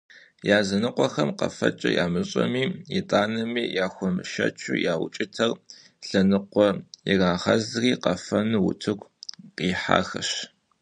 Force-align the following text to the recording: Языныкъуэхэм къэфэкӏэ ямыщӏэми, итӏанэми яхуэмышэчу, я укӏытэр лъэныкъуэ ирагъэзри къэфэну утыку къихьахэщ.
Языныкъуэхэм 0.57 1.29
къэфэкӏэ 1.39 1.89
ямыщӏэми, 2.03 2.63
итӏанэми 2.97 3.63
яхуэмышэчу, 3.85 4.75
я 4.93 4.93
укӏытэр 5.03 5.51
лъэныкъуэ 6.07 6.67
ирагъэзри 7.11 7.91
къэфэну 8.03 8.63
утыку 8.69 9.11
къихьахэщ. 9.55 10.29